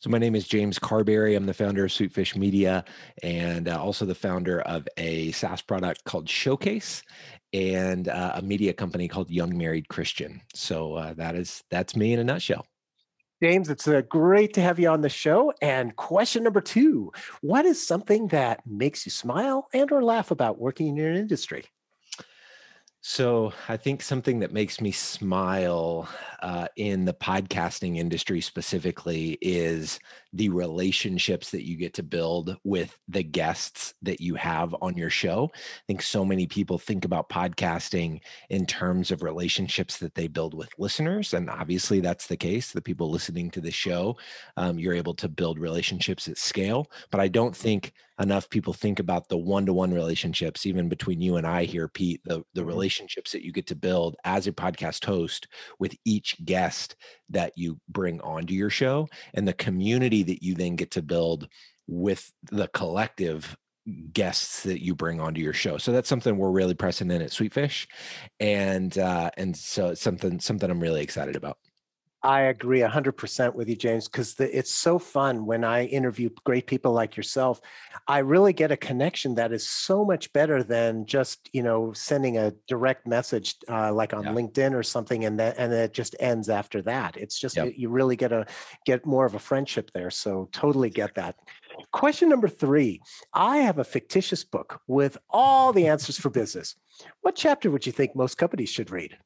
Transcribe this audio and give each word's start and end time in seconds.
So, 0.00 0.10
my 0.10 0.18
name 0.18 0.36
is 0.36 0.46
James 0.46 0.78
Carbary. 0.78 1.34
I'm 1.34 1.46
the 1.46 1.52
founder 1.52 1.84
of 1.84 1.90
Sweet 1.90 2.12
Fish 2.12 2.36
Media 2.36 2.84
and 3.24 3.68
uh, 3.68 3.82
also 3.82 4.04
the 4.04 4.14
founder 4.14 4.60
of 4.60 4.86
a 4.96 5.32
SaaS 5.32 5.60
product 5.60 6.04
called 6.04 6.28
Showcase 6.28 7.02
and 7.52 8.06
uh, 8.06 8.34
a 8.36 8.42
media 8.42 8.72
company 8.72 9.08
called 9.08 9.28
Young 9.28 9.58
Married 9.58 9.88
Christian. 9.88 10.40
So 10.54 10.94
uh, 10.94 11.14
that 11.14 11.34
is 11.34 11.64
that's 11.72 11.96
me 11.96 12.12
in 12.12 12.20
a 12.20 12.24
nutshell. 12.24 12.64
James, 13.42 13.70
it's 13.70 13.88
uh, 13.88 14.02
great 14.08 14.54
to 14.54 14.60
have 14.60 14.78
you 14.78 14.88
on 14.88 15.00
the 15.00 15.08
show. 15.08 15.52
And 15.60 15.96
question 15.96 16.44
number 16.44 16.60
two: 16.60 17.10
What 17.40 17.64
is 17.64 17.84
something 17.84 18.28
that 18.28 18.64
makes 18.64 19.04
you 19.04 19.10
smile 19.10 19.66
and 19.74 19.90
or 19.90 20.04
laugh 20.04 20.30
about 20.30 20.60
working 20.60 20.86
in 20.86 20.96
your 20.96 21.12
industry? 21.12 21.64
So 23.00 23.52
I 23.68 23.76
think 23.76 24.02
something 24.02 24.40
that 24.40 24.52
makes 24.52 24.80
me 24.80 24.90
smile 24.90 26.08
uh, 26.42 26.66
in 26.76 27.04
the 27.04 27.14
podcasting 27.14 27.96
industry 27.96 28.40
specifically 28.40 29.38
is 29.40 30.00
the 30.32 30.48
relationships 30.48 31.50
that 31.50 31.64
you 31.64 31.76
get 31.76 31.94
to 31.94 32.02
build 32.02 32.56
with 32.64 32.98
the 33.06 33.22
guests 33.22 33.94
that 34.02 34.20
you 34.20 34.34
have 34.34 34.74
on 34.82 34.96
your 34.96 35.10
show. 35.10 35.48
I 35.54 35.82
think 35.86 36.02
so 36.02 36.24
many 36.24 36.48
people 36.48 36.76
think 36.76 37.04
about 37.04 37.28
podcasting 37.28 38.20
in 38.50 38.66
terms 38.66 39.12
of 39.12 39.22
relationships 39.22 39.98
that 39.98 40.16
they 40.16 40.26
build 40.26 40.52
with 40.52 40.70
listeners. 40.76 41.34
And 41.34 41.48
obviously, 41.48 42.00
that's 42.00 42.26
the 42.26 42.36
case. 42.36 42.72
The 42.72 42.82
people 42.82 43.10
listening 43.10 43.50
to 43.52 43.60
the 43.60 43.70
show, 43.70 44.16
um, 44.56 44.76
you're 44.76 44.92
able 44.92 45.14
to 45.14 45.28
build 45.28 45.60
relationships 45.60 46.26
at 46.26 46.36
scale. 46.36 46.90
But 47.10 47.20
I 47.20 47.28
don't 47.28 47.56
think 47.56 47.92
enough 48.20 48.48
people 48.50 48.72
think 48.72 48.98
about 48.98 49.28
the 49.28 49.38
one-to-one 49.38 49.92
relationships 49.92 50.66
even 50.66 50.88
between 50.88 51.20
you 51.20 51.36
and 51.36 51.46
I 51.46 51.64
here 51.64 51.88
Pete 51.88 52.20
the 52.24 52.42
the 52.54 52.60
mm-hmm. 52.60 52.68
relationships 52.68 53.32
that 53.32 53.44
you 53.44 53.52
get 53.52 53.66
to 53.68 53.76
build 53.76 54.16
as 54.24 54.46
a 54.46 54.52
podcast 54.52 55.04
host 55.04 55.48
with 55.78 55.94
each 56.04 56.36
guest 56.44 56.96
that 57.30 57.52
you 57.56 57.78
bring 57.88 58.20
onto 58.20 58.54
your 58.54 58.70
show 58.70 59.08
and 59.34 59.46
the 59.46 59.52
community 59.52 59.98
community 59.98 60.22
that 60.22 60.42
you 60.42 60.54
then 60.54 60.76
get 60.76 60.90
to 60.92 61.02
build 61.02 61.48
with 61.86 62.32
the 62.50 62.68
collective 62.68 63.56
guests 64.12 64.62
that 64.62 64.84
you 64.84 64.94
bring 64.94 65.20
onto 65.20 65.40
your 65.40 65.52
show. 65.52 65.78
So 65.78 65.92
that's 65.92 66.08
something 66.08 66.36
we're 66.36 66.50
really 66.50 66.74
pressing 66.74 67.10
in 67.10 67.22
at 67.22 67.32
Sweet 67.32 67.54
Fish, 67.54 67.88
and 68.38 68.96
uh, 68.98 69.30
and 69.36 69.56
so 69.56 69.88
it's 69.88 70.00
something 70.00 70.40
something 70.40 70.70
I'm 70.70 70.80
really 70.80 71.02
excited 71.02 71.36
about. 71.36 71.58
I 72.22 72.42
agree 72.42 72.80
100% 72.80 73.54
with 73.54 73.68
you, 73.68 73.76
James, 73.76 74.08
because 74.08 74.34
it's 74.40 74.72
so 74.72 74.98
fun 74.98 75.46
when 75.46 75.62
I 75.62 75.84
interview 75.84 76.30
great 76.44 76.66
people 76.66 76.92
like 76.92 77.16
yourself. 77.16 77.60
I 78.08 78.18
really 78.18 78.52
get 78.52 78.72
a 78.72 78.76
connection 78.76 79.36
that 79.36 79.52
is 79.52 79.68
so 79.68 80.04
much 80.04 80.32
better 80.32 80.64
than 80.64 81.06
just, 81.06 81.48
you 81.52 81.62
know, 81.62 81.92
sending 81.92 82.36
a 82.36 82.52
direct 82.66 83.06
message 83.06 83.54
uh, 83.68 83.92
like 83.92 84.14
on 84.14 84.24
yeah. 84.24 84.32
LinkedIn 84.32 84.74
or 84.74 84.82
something 84.82 85.24
and 85.24 85.38
that 85.38 85.58
and 85.58 85.72
it 85.72 85.92
just 85.92 86.16
ends 86.18 86.48
after 86.48 86.82
that. 86.82 87.16
It's 87.16 87.38
just 87.38 87.56
yep. 87.56 87.72
you 87.76 87.88
really 87.88 88.16
get 88.16 88.32
a 88.32 88.46
get 88.84 89.06
more 89.06 89.24
of 89.24 89.36
a 89.36 89.38
friendship 89.38 89.92
there. 89.94 90.10
So 90.10 90.48
totally 90.50 90.90
get 90.90 91.14
that. 91.14 91.36
Question 91.92 92.28
number 92.28 92.48
3. 92.48 93.00
I 93.32 93.58
have 93.58 93.78
a 93.78 93.84
fictitious 93.84 94.42
book 94.42 94.80
with 94.88 95.18
all 95.30 95.72
the 95.72 95.86
answers 95.86 96.18
for 96.18 96.30
business. 96.30 96.74
What 97.20 97.36
chapter 97.36 97.70
would 97.70 97.86
you 97.86 97.92
think 97.92 98.16
most 98.16 98.38
companies 98.38 98.70
should 98.70 98.90
read? 98.90 99.16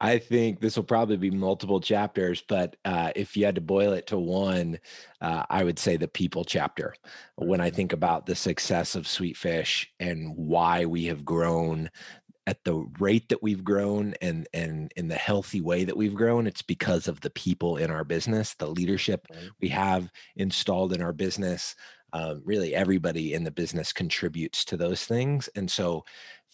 I 0.00 0.18
think 0.18 0.60
this 0.60 0.76
will 0.76 0.84
probably 0.84 1.16
be 1.16 1.30
multiple 1.30 1.80
chapters, 1.80 2.42
but 2.46 2.76
uh, 2.84 3.12
if 3.16 3.36
you 3.36 3.44
had 3.44 3.54
to 3.54 3.60
boil 3.60 3.92
it 3.92 4.06
to 4.08 4.18
one, 4.18 4.78
uh, 5.20 5.44
I 5.48 5.64
would 5.64 5.78
say 5.78 5.96
the 5.96 6.08
people 6.08 6.44
chapter. 6.44 6.94
When 7.36 7.60
I 7.60 7.70
think 7.70 7.92
about 7.92 8.26
the 8.26 8.34
success 8.34 8.94
of 8.94 9.08
Sweet 9.08 9.36
Fish 9.36 9.90
and 9.98 10.36
why 10.36 10.84
we 10.84 11.04
have 11.06 11.24
grown 11.24 11.90
at 12.46 12.62
the 12.64 12.86
rate 13.00 13.28
that 13.28 13.42
we've 13.42 13.64
grown 13.64 14.14
and 14.22 14.46
and 14.54 14.92
in 14.96 15.08
the 15.08 15.16
healthy 15.16 15.60
way 15.60 15.84
that 15.84 15.96
we've 15.96 16.14
grown 16.14 16.46
it's 16.46 16.62
because 16.62 17.08
of 17.08 17.20
the 17.20 17.30
people 17.30 17.76
in 17.76 17.90
our 17.90 18.04
business 18.04 18.54
the 18.54 18.66
leadership 18.66 19.26
we 19.60 19.68
have 19.68 20.12
installed 20.36 20.92
in 20.92 21.02
our 21.02 21.12
business 21.12 21.74
um, 22.16 22.42
really 22.44 22.74
everybody 22.74 23.34
in 23.34 23.44
the 23.44 23.50
business 23.50 23.92
contributes 23.92 24.64
to 24.64 24.76
those 24.76 25.04
things 25.04 25.48
and 25.56 25.70
so 25.70 26.04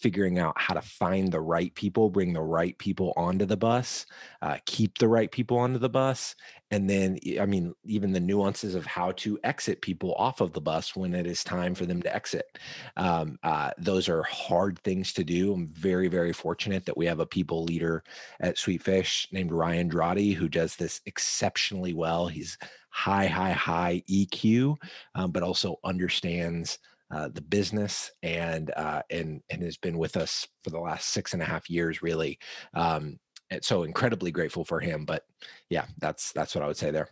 figuring 0.03 0.37
out 0.37 0.53
how 0.59 0.73
to 0.73 0.81
find 0.81 1.31
the 1.31 1.39
right 1.39 1.73
people, 1.75 2.09
bring 2.09 2.33
the 2.33 2.41
right 2.41 2.77
people 2.77 3.13
onto 3.15 3.45
the 3.45 3.55
bus, 3.55 4.05
uh, 4.41 4.57
keep 4.65 4.97
the 4.97 5.07
right 5.07 5.31
people 5.31 5.57
onto 5.57 5.79
the 5.79 5.89
bus, 5.89 6.35
and 6.71 6.89
then, 6.89 7.17
I 7.39 7.45
mean, 7.45 7.73
even 7.85 8.11
the 8.11 8.19
nuances 8.19 8.75
of 8.75 8.85
how 8.85 9.11
to 9.13 9.39
exit 9.43 9.81
people 9.81 10.13
off 10.15 10.41
of 10.41 10.51
the 10.51 10.59
bus 10.59 10.95
when 10.95 11.13
it 11.13 11.25
is 11.27 11.43
time 11.43 11.75
for 11.75 11.85
them 11.85 12.01
to 12.01 12.13
exit. 12.13 12.59
Um, 12.97 13.39
uh, 13.43 13.71
those 13.77 14.09
are 14.09 14.23
hard 14.23 14.79
things 14.79 15.13
to 15.13 15.23
do. 15.23 15.53
I'm 15.53 15.67
very, 15.69 16.07
very 16.07 16.33
fortunate 16.33 16.85
that 16.85 16.97
we 16.97 17.05
have 17.05 17.19
a 17.19 17.25
people 17.25 17.63
leader 17.63 18.03
at 18.39 18.57
Sweet 18.57 18.83
Fish 18.83 19.27
named 19.31 19.53
Ryan 19.53 19.89
Drawdy 19.89 20.33
who 20.33 20.49
does 20.49 20.75
this 20.75 20.99
exceptionally 21.05 21.93
well. 21.93 22.27
He's 22.27 22.57
high, 22.93 23.25
high, 23.25 23.51
high 23.51 24.03
EQ, 24.09 24.75
um, 25.15 25.31
but 25.31 25.43
also 25.43 25.77
understands 25.83 26.77
uh, 27.11 27.27
the 27.33 27.41
business 27.41 28.11
and 28.21 28.71
uh, 28.77 29.01
and 29.09 29.41
and 29.49 29.63
has 29.63 29.77
been 29.77 29.97
with 29.97 30.15
us 30.15 30.47
for 30.63 30.69
the 30.69 30.79
last 30.79 31.09
six 31.09 31.33
and 31.33 31.41
a 31.41 31.45
half 31.45 31.69
years, 31.69 32.01
really. 32.01 32.37
Um, 32.73 33.19
so 33.61 33.83
incredibly 33.83 34.31
grateful 34.31 34.63
for 34.63 34.79
him. 34.79 35.05
But 35.05 35.23
yeah, 35.69 35.85
that's 35.99 36.31
that's 36.31 36.55
what 36.55 36.63
I 36.63 36.67
would 36.67 36.77
say 36.77 36.91
there. 36.91 37.09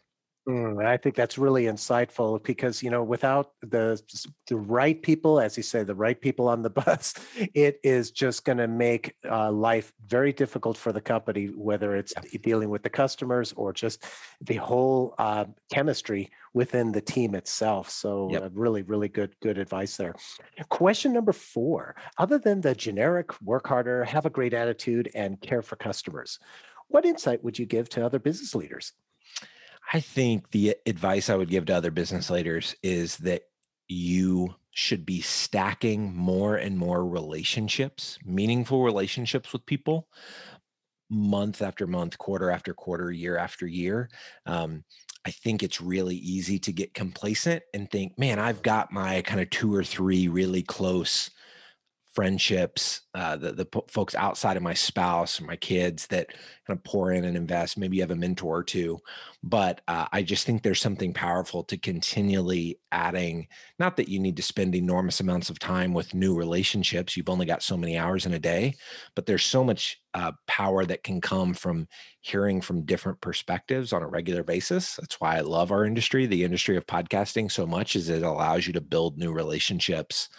Mm, 0.50 0.84
I 0.84 0.98
think 0.98 1.16
that's 1.16 1.38
really 1.38 1.66
insightful 1.66 2.42
because 2.42 2.82
you 2.82 2.90
know 2.90 3.04
without 3.04 3.52
the 3.62 4.02
the 4.48 4.56
right 4.56 5.00
people, 5.00 5.40
as 5.40 5.56
you 5.56 5.62
say, 5.62 5.84
the 5.84 5.94
right 5.94 6.20
people 6.20 6.48
on 6.48 6.64
the 6.64 6.70
bus, 6.82 7.14
it 7.54 7.80
is 7.84 8.10
just 8.10 8.44
going 8.44 8.58
to 8.58 8.68
make 8.68 9.16
uh, 9.30 9.52
life 9.52 9.94
very 10.08 10.34
difficult 10.34 10.78
for 10.78 10.92
the 10.92 11.02
company, 11.02 11.48
whether 11.48 11.96
it's 11.96 12.14
dealing 12.42 12.70
with 12.72 12.82
the 12.82 12.90
customers 12.90 13.54
or 13.54 13.72
just 13.72 14.04
the 14.42 14.56
whole 14.56 15.14
uh, 15.20 15.46
chemistry 15.72 16.32
within 16.54 16.92
the 16.92 17.02
team 17.02 17.36
itself. 17.36 17.92
So 17.92 18.30
yep. 18.32 18.44
uh, 18.44 18.50
really, 18.52 18.82
really 18.82 19.10
good 19.10 19.36
good 19.42 19.60
advice 19.60 19.96
there. 19.96 20.16
Question 20.70 21.14
number 21.14 21.34
four: 21.34 21.96
Other 22.18 22.40
than 22.40 22.62
the 22.62 22.74
generic 22.74 23.40
work 23.44 23.68
harder, 23.68 24.04
have 24.06 24.26
a 24.26 24.32
great 24.32 24.56
attitude, 24.56 25.12
and 25.14 25.40
care 25.40 25.62
for 25.62 25.76
customers, 25.76 26.40
what 26.88 27.06
insight 27.06 27.44
would 27.44 27.60
you 27.60 27.68
give 27.68 27.90
to 27.90 28.04
other 28.04 28.18
business 28.18 28.56
leaders? 28.56 28.94
I 29.94 30.00
think 30.00 30.52
the 30.52 30.76
advice 30.86 31.30
I 31.30 31.36
would 31.36 31.50
give 31.50 31.66
to 31.66 31.76
other 31.76 31.92
business 31.92 32.30
leaders 32.30 32.76
is 32.82 33.18
that 33.18 33.44
you 33.88 34.56
should 34.72 35.06
be 35.06 35.20
stacking 35.22 36.16
more 36.16 36.56
and 36.56 36.78
more 36.78 37.06
relationships, 37.06 38.18
meaningful 38.26 38.84
relationships 38.84 39.52
with 39.52 39.66
people, 39.66 40.08
month 41.10 41.62
after 41.62 41.86
month, 41.86 42.18
quarter 42.18 42.50
after 42.50 42.74
quarter, 42.74 43.12
year 43.12 43.38
after 43.38 43.68
year. 43.68 44.10
Um, 44.46 44.86
I 45.26 45.32
think 45.32 45.62
it's 45.62 45.82
really 45.82 46.16
easy 46.16 46.58
to 46.60 46.72
get 46.72 46.94
complacent 46.94 47.64
and 47.74 47.92
think, 47.92 48.18
man, 48.18 48.40
I've 48.40 48.62
got 48.62 48.94
my 48.94 49.22
kind 49.22 49.42
of 49.42 49.50
two 49.50 49.76
or 49.76 49.84
three 49.84 50.30
really 50.30 50.64
close 50.64 51.30
friendships, 52.14 53.02
uh, 53.16 53.38
the 53.38 53.54
the 53.54 53.68
folks 53.88 54.16
outside 54.16 54.58
of 54.58 54.64
my 54.64 54.74
spouse 54.74 55.40
my 55.40 55.56
kids 55.56 56.08
that 56.08 56.28
kind 56.68 56.78
of 56.78 56.84
pour 56.84 57.12
in 57.12 57.26
and 57.26 57.38
invest. 57.38 57.78
Maybe 57.78 57.98
you 57.98 58.04
have 58.04 58.12
a 58.12 58.16
mentor 58.16 58.58
or 58.58 58.64
two, 58.64 59.00
but 59.44 59.82
uh, 59.88 60.08
I 60.12 60.22
just 60.22 60.46
think 60.46 60.62
there's 60.62 60.82
something 60.82 61.14
powerful 61.14 61.64
to 61.66 61.78
continually 61.78 62.80
adding. 62.92 63.48
Not 63.80 63.96
that 63.98 64.10
you 64.10 64.20
need 64.20 64.38
to 64.38 64.44
spend 64.44 64.76
enormous 64.76 65.20
amounts 65.20 65.50
of 65.50 65.60
time 65.60 65.94
with 65.94 66.14
new 66.14 66.36
relationships. 66.36 67.16
You've 67.16 67.30
only 67.30 67.46
got 67.46 67.64
so 67.64 67.78
many 67.78 67.98
hours 67.98 68.26
in 68.26 68.34
a 68.34 68.40
day, 68.40 68.76
but 69.16 69.26
there's 69.26 69.46
so 69.46 69.64
much 69.64 70.02
uh, 70.14 70.34
power 70.48 70.86
that 70.86 71.04
can 71.04 71.22
come 71.22 71.54
from 71.54 71.88
hearing 72.20 72.60
from 72.60 72.86
different 72.86 73.22
perspectives 73.22 73.94
on 73.94 74.04
a 74.04 74.08
regular 74.08 74.44
basis. 74.44 74.98
That's 74.98 75.20
why 75.22 75.38
I 75.38 75.42
love 75.42 75.72
our 75.72 75.86
industry, 75.86 76.26
the 76.26 76.44
industry 76.44 76.76
of 76.76 76.86
podcasting, 76.86 77.52
so 77.52 77.66
much, 77.66 77.96
is 77.96 78.10
it 78.10 78.24
allows 78.24 78.68
you 78.68 78.74
to 78.74 78.82
build 78.82 79.18
new 79.18 79.32
relationships 79.32 80.30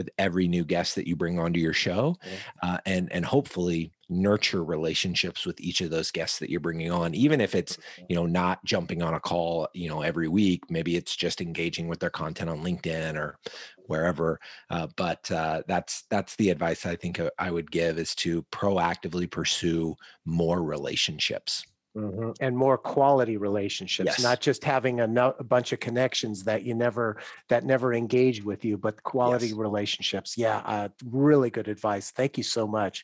with 0.00 0.08
every 0.16 0.48
new 0.48 0.64
guest 0.64 0.94
that 0.94 1.06
you 1.06 1.14
bring 1.14 1.38
onto 1.38 1.60
your 1.60 1.74
show, 1.74 2.16
uh, 2.62 2.78
and 2.86 3.12
and 3.12 3.22
hopefully 3.22 3.92
nurture 4.08 4.64
relationships 4.64 5.44
with 5.44 5.60
each 5.60 5.82
of 5.82 5.90
those 5.90 6.10
guests 6.10 6.38
that 6.38 6.50
you're 6.50 6.58
bringing 6.58 6.90
on 6.90 7.14
even 7.14 7.40
if 7.40 7.54
it's 7.54 7.78
you 8.08 8.16
know 8.16 8.26
not 8.26 8.62
jumping 8.64 9.02
on 9.02 9.14
a 9.14 9.20
call 9.20 9.68
you 9.72 9.88
know 9.88 10.02
every 10.02 10.26
week 10.26 10.62
maybe 10.68 10.96
it's 10.96 11.14
just 11.14 11.40
engaging 11.40 11.86
with 11.86 12.00
their 12.00 12.10
content 12.10 12.50
on 12.50 12.64
linkedin 12.64 13.14
or 13.14 13.38
wherever 13.86 14.40
uh, 14.70 14.88
but 14.96 15.30
uh, 15.30 15.62
that's 15.68 16.02
that's 16.10 16.34
the 16.36 16.50
advice 16.50 16.86
i 16.86 16.96
think 16.96 17.20
i 17.38 17.52
would 17.52 17.70
give 17.70 18.00
is 18.00 18.14
to 18.16 18.42
proactively 18.50 19.30
pursue 19.30 19.94
more 20.24 20.64
relationships 20.64 21.64
Mhm. 21.96 22.36
And 22.40 22.56
more 22.56 22.78
quality 22.78 23.36
relationships, 23.36 24.06
Yes. 24.06 24.22
not 24.22 24.40
just 24.40 24.62
having 24.62 25.00
a, 25.00 25.06
no- 25.08 25.34
a 25.40 25.44
bunch 25.44 25.72
of 25.72 25.80
connections 25.80 26.44
that 26.44 26.62
you 26.62 26.72
never 26.74 27.16
that 27.48 27.64
never 27.64 27.92
engage 27.92 28.44
with 28.44 28.64
you, 28.64 28.78
but 28.78 29.02
quality 29.02 29.46
Yes. 29.48 29.56
relationships. 29.56 30.38
Yeah, 30.38 30.58
uh, 30.58 30.88
really 31.04 31.50
good 31.50 31.66
advice. 31.66 32.12
Thank 32.12 32.38
you 32.38 32.44
so 32.44 32.68
much. 32.68 33.02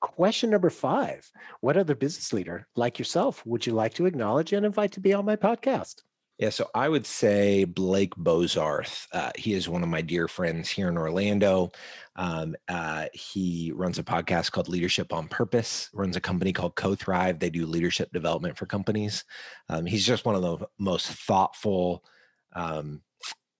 Question 0.00 0.50
number 0.50 0.70
five: 0.70 1.30
What 1.60 1.76
other 1.76 1.94
business 1.94 2.32
leader 2.32 2.66
like 2.74 2.98
yourself 2.98 3.44
would 3.46 3.66
you 3.66 3.72
like 3.72 3.94
to 3.94 4.06
acknowledge 4.06 4.52
and 4.52 4.66
invite 4.66 4.92
to 4.92 5.00
be 5.00 5.12
on 5.14 5.24
my 5.24 5.36
podcast? 5.36 6.02
Yeah, 6.38 6.50
so 6.50 6.70
I 6.72 6.88
would 6.88 7.04
say 7.04 7.64
Blake 7.64 8.14
Bozarth. 8.14 9.08
Uh, 9.12 9.32
he 9.34 9.54
is 9.54 9.68
one 9.68 9.82
of 9.82 9.88
my 9.88 10.00
dear 10.02 10.28
friends 10.28 10.68
here 10.68 10.88
in 10.88 10.96
Orlando. 10.96 11.72
Um, 12.14 12.54
uh, 12.68 13.06
he 13.12 13.72
runs 13.74 13.98
a 13.98 14.04
podcast 14.04 14.52
called 14.52 14.68
Leadership 14.68 15.12
on 15.12 15.26
Purpose, 15.26 15.90
runs 15.92 16.14
a 16.14 16.20
company 16.20 16.52
called 16.52 16.76
Co 16.76 16.94
Thrive. 16.94 17.40
They 17.40 17.50
do 17.50 17.66
leadership 17.66 18.12
development 18.12 18.56
for 18.56 18.66
companies. 18.66 19.24
Um, 19.68 19.84
he's 19.84 20.06
just 20.06 20.24
one 20.24 20.36
of 20.36 20.42
the 20.42 20.64
most 20.78 21.08
thoughtful 21.08 22.04
um, 22.52 23.02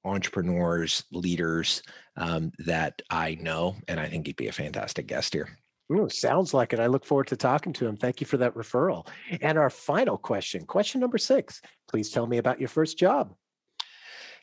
entrepreneurs, 0.04 1.02
leaders 1.10 1.82
um, 2.16 2.52
that 2.60 3.02
I 3.10 3.38
know. 3.40 3.74
And 3.88 3.98
I 3.98 4.08
think 4.08 4.26
he'd 4.26 4.36
be 4.36 4.48
a 4.48 4.52
fantastic 4.52 5.08
guest 5.08 5.34
here. 5.34 5.58
Ooh, 5.90 6.08
sounds 6.08 6.52
like 6.52 6.72
it. 6.72 6.80
I 6.80 6.86
look 6.86 7.04
forward 7.04 7.28
to 7.28 7.36
talking 7.36 7.72
to 7.74 7.86
him. 7.86 7.96
Thank 7.96 8.20
you 8.20 8.26
for 8.26 8.36
that 8.38 8.54
referral. 8.54 9.06
And 9.40 9.56
our 9.56 9.70
final 9.70 10.18
question, 10.18 10.66
question 10.66 11.00
number 11.00 11.18
six. 11.18 11.62
Please 11.88 12.10
tell 12.10 12.26
me 12.26 12.38
about 12.38 12.60
your 12.60 12.68
first 12.68 12.98
job. 12.98 13.34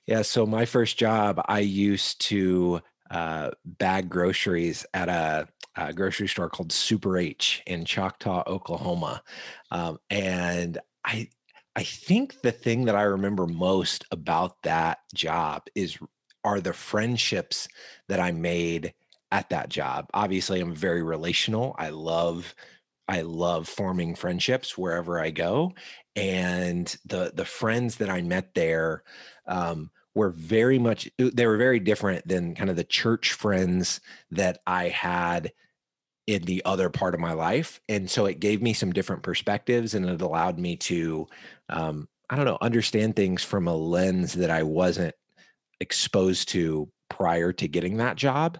Yeah. 0.07 0.24
So 0.24 0.45
my 0.45 0.65
first 0.65 0.97
job, 0.97 1.42
I 1.45 1.59
used 1.59 2.21
to 2.21 2.81
uh, 3.12 3.51
bag 3.63 4.09
groceries 4.09 4.86
at 4.94 5.09
a, 5.09 5.47
a 5.75 5.94
grocery 5.94 6.27
store 6.27 6.50
called 6.50 6.71
Super 6.71 7.18
H 7.18 7.62
in 7.68 7.86
Choctaw, 7.86 8.44
Oklahoma, 8.48 9.21
um, 9.71 10.00
and 10.09 10.80
I 11.03 11.30
I 11.75 11.83
think 11.83 12.41
the 12.41 12.53
thing 12.53 12.86
that 12.86 12.95
I 12.95 13.03
remember 13.03 13.45
most 13.45 14.06
about 14.09 14.63
that 14.63 15.00
job 15.13 15.63
is 15.75 15.98
are 16.44 16.62
the 16.62 16.74
friendships 16.74 17.68
that 18.07 18.19
I 18.19 18.31
made 18.31 18.94
at 19.36 19.50
that 19.50 19.68
job. 19.68 20.10
Obviously, 20.14 20.62
I'm 20.62 20.74
very 20.74 21.04
relational. 21.04 21.76
I 21.78 21.90
love 21.90 22.56
I 23.08 23.22
love 23.22 23.68
forming 23.68 24.16
friendships 24.16 24.78
wherever 24.78 25.20
I 25.20 25.32
go, 25.32 25.74
and 26.16 26.96
the 27.06 27.34
the 27.36 27.44
friends 27.46 27.98
that 27.98 28.10
I 28.10 28.22
met 28.22 28.54
there 28.56 29.04
um, 29.46 29.92
were 30.16 30.30
very 30.30 30.80
much 30.80 31.10
they 31.18 31.46
were 31.46 31.58
very 31.58 31.82
different 31.82 32.26
than 32.26 32.56
kind 32.56 32.70
of 32.70 32.78
the 32.78 32.86
church 32.86 33.34
friends 33.34 34.00
that 34.32 34.60
I 34.66 34.88
had 34.88 35.52
in 36.28 36.44
the 36.44 36.64
other 36.66 36.90
part 36.90 37.14
of 37.14 37.20
my 37.20 37.34
life 37.34 37.80
and 37.88 38.10
so 38.10 38.26
it 38.26 38.40
gave 38.40 38.60
me 38.60 38.74
some 38.74 38.92
different 38.92 39.22
perspectives 39.22 39.94
and 39.94 40.08
it 40.10 40.22
allowed 40.24 40.58
me 40.58 40.76
to 40.76 41.28
um, 41.70 42.08
i 42.32 42.36
don't 42.36 42.46
know 42.46 42.58
understand 42.62 43.16
things 43.16 43.44
from 43.44 43.68
a 43.68 43.76
lens 43.76 44.34
that 44.34 44.50
i 44.50 44.64
wasn't 44.64 45.14
exposed 45.82 46.50
to 46.50 46.90
prior 47.12 47.54
to 47.54 47.68
getting 47.68 47.98
that 47.98 48.16
job 48.16 48.58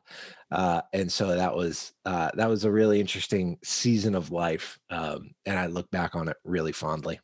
uh, 0.55 0.81
and 0.93 1.11
so 1.11 1.35
that 1.35 1.55
was 1.55 1.93
uh, 2.05 2.31
that 2.35 2.49
was 2.49 2.63
a 2.63 2.71
really 2.71 2.99
interesting 2.99 3.57
season 3.63 4.15
of 4.15 4.31
life 4.31 4.79
um, 4.89 5.31
and 5.45 5.59
i 5.59 5.67
look 5.67 5.89
back 5.91 6.15
on 6.15 6.27
it 6.27 6.37
really 6.43 6.71
fondly 6.71 7.19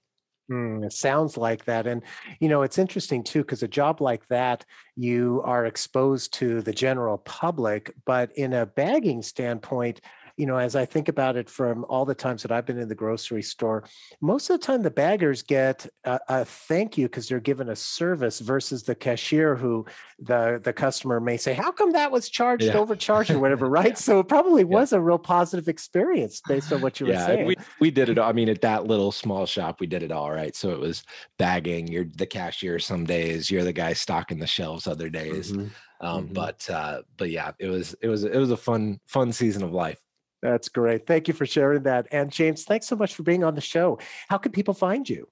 Mm, 0.51 0.85
it 0.85 0.91
sounds 0.91 1.37
like 1.37 1.63
that. 1.65 1.87
And, 1.87 2.03
you 2.41 2.49
know, 2.49 2.63
it's 2.63 2.77
interesting 2.77 3.23
too, 3.23 3.39
because 3.39 3.63
a 3.63 3.67
job 3.67 4.01
like 4.01 4.27
that, 4.27 4.65
you 4.97 5.41
are 5.45 5.65
exposed 5.65 6.33
to 6.35 6.61
the 6.61 6.73
general 6.73 7.19
public. 7.19 7.93
But 8.05 8.35
in 8.35 8.51
a 8.53 8.65
bagging 8.65 9.21
standpoint, 9.21 10.01
you 10.37 10.45
know, 10.45 10.57
as 10.57 10.75
I 10.75 10.85
think 10.85 11.07
about 11.09 11.35
it 11.35 11.49
from 11.49 11.85
all 11.89 12.05
the 12.05 12.15
times 12.15 12.41
that 12.43 12.51
I've 12.51 12.65
been 12.65 12.77
in 12.79 12.87
the 12.87 12.95
grocery 12.95 13.41
store, 13.43 13.83
most 14.21 14.49
of 14.49 14.59
the 14.59 14.65
time 14.65 14.81
the 14.81 14.91
baggers 14.91 15.41
get 15.43 15.87
a, 16.03 16.19
a 16.27 16.45
thank 16.45 16.97
you 16.97 17.07
because 17.07 17.27
they're 17.27 17.39
given 17.39 17.69
a 17.69 17.75
service 17.75 18.39
versus 18.39 18.83
the 18.83 18.95
cashier 18.95 19.55
who 19.55 19.85
the, 20.19 20.59
the 20.63 20.73
customer 20.73 21.19
may 21.19 21.37
say, 21.37 21.53
How 21.53 21.71
come 21.71 21.91
that 21.93 22.11
was 22.11 22.29
charged, 22.29 22.63
Yeah. 22.63 22.73
overcharged, 22.77 23.31
or 23.31 23.39
whatever, 23.39 23.67
right? 23.69 23.97
So 23.97 24.19
it 24.19 24.27
probably 24.27 24.63
was 24.63 24.93
a 24.93 25.01
real 25.01 25.19
positive 25.19 25.67
experience 25.67 26.41
based 26.47 26.71
on 26.71 26.81
what 26.81 26.99
you 26.99 27.07
were 27.07 27.13
yeah, 27.13 27.25
saying. 27.25 27.45
we 27.47 27.55
we 27.79 27.91
did 27.91 28.09
it. 28.09 28.17
all- 28.17 28.29
I 28.29 28.33
mean, 28.33 28.49
at 28.49 28.61
that 28.61 28.85
little 28.85 29.11
small 29.11 29.45
shop, 29.45 29.79
we 29.79 29.87
did 29.87 30.03
it 30.03 30.11
all 30.11 30.31
right. 30.31 30.55
So 30.55 30.69
it 30.71 30.79
was 30.79 31.03
bagging. 31.37 31.87
You're 31.87 32.05
the 32.05 32.25
cashier 32.25 32.79
some 32.79 33.05
days. 33.05 33.49
You're 33.51 33.63
the 33.63 33.73
guy 33.73 33.93
stocking 33.93 34.39
the 34.39 34.47
shelves 34.47 34.87
other 34.87 35.09
days. 35.09 35.51
Mhm. 35.51 35.69
Um, 36.01 36.27
mhm. 36.29 36.33
But 36.33 36.69
uh, 36.69 37.01
but 37.17 37.29
yeah, 37.29 37.51
it 37.59 37.67
was 37.67 37.95
it 38.01 38.07
was 38.07 38.23
it 38.23 38.35
was 38.37 38.51
a 38.51 38.57
fun 38.57 38.99
fun 39.07 39.31
season 39.31 39.63
of 39.63 39.71
life. 39.73 39.99
That's 40.41 40.69
great. 40.69 41.05
Thank 41.05 41.27
you 41.27 41.33
for 41.33 41.45
sharing 41.45 41.83
that. 41.83 42.07
And 42.11 42.31
James, 42.31 42.63
thanks 42.63 42.87
so 42.87 42.95
much 42.95 43.15
for 43.15 43.23
being 43.23 43.43
on 43.43 43.55
the 43.55 43.61
show. 43.61 43.99
How 44.27 44.37
can 44.37 44.51
people 44.51 44.73
find 44.73 45.07
you? 45.07 45.27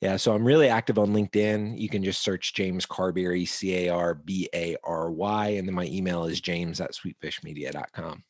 Yeah, 0.00 0.16
so 0.16 0.32
I'm 0.32 0.44
really 0.44 0.68
active 0.68 0.98
on 0.98 1.12
LinkedIn. 1.12 1.78
You 1.78 1.88
can 1.88 2.04
just 2.04 2.22
search 2.22 2.54
James 2.54 2.86
Carbary, 2.86 3.48
C 3.48 3.86
A 3.86 3.88
R 3.88 4.14
B 4.14 4.48
A 4.54 4.76
R 4.84 5.10
Y, 5.10 5.48
and 5.48 5.66
then 5.66 5.74
my 5.74 5.86
email 5.86 6.24
is 6.24 6.40
james 6.40 6.80
at 6.80 6.92
sweetfishmedia.com. 6.92 8.22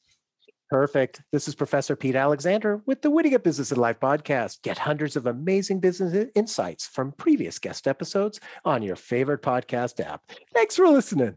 Perfect. 0.70 1.22
This 1.32 1.48
is 1.48 1.54
Professor 1.54 1.96
Pete 1.96 2.14
Alexander 2.14 2.82
with 2.84 3.00
the 3.00 3.10
Winning 3.10 3.32
at 3.32 3.42
Business 3.42 3.70
and 3.70 3.80
Life 3.80 4.00
podcast. 4.00 4.60
Get 4.62 4.78
hundreds 4.78 5.16
of 5.16 5.26
amazing 5.26 5.80
business 5.80 6.28
insights 6.34 6.86
from 6.86 7.12
previous 7.12 7.58
guest 7.58 7.88
episodes 7.88 8.38
on 8.66 8.82
your 8.82 8.96
favorite 8.96 9.42
podcast 9.42 9.98
app. 10.00 10.22
Thanks 10.52 10.76
for 10.76 10.86
listening. 10.88 11.36